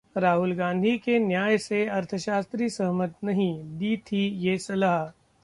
राहुल 0.15 0.53
गांधी 0.53 0.97
के 0.97 1.17
'न्याय' 1.19 1.57
से 1.57 1.85
अर्थशास्त्री 1.87 2.69
सहमत 2.69 3.13
नहीं, 3.23 3.77
दी 3.77 3.97
थी 3.97 4.27
ये 4.39 4.57
सलाह 4.57 5.11